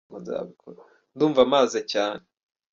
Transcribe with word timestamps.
Ndumva 1.15 1.41
mpaze 1.49 1.79
cyane. 1.91 2.23